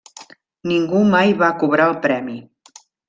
Ningú 0.71 1.01
mai 1.11 1.33
va 1.43 1.51
cobrar 1.65 1.85
el 1.93 1.97
premi. 2.07 2.39